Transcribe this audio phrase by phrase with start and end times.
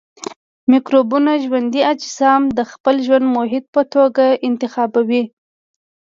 [0.71, 5.23] مکروبونه ژوندي اجسام د خپل ژوند محیط په توګه انتخابوي.